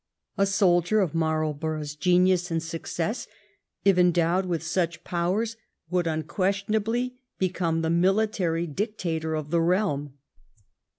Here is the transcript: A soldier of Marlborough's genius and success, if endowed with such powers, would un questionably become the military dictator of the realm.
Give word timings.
A 0.35 0.47
soldier 0.47 0.99
of 0.99 1.13
Marlborough's 1.13 1.93
genius 1.95 2.49
and 2.49 2.63
success, 2.63 3.27
if 3.85 3.99
endowed 3.99 4.47
with 4.47 4.63
such 4.63 5.03
powers, 5.03 5.57
would 5.91 6.07
un 6.07 6.23
questionably 6.23 7.19
become 7.37 7.83
the 7.83 7.91
military 7.91 8.65
dictator 8.65 9.35
of 9.35 9.51
the 9.51 9.61
realm. 9.61 10.13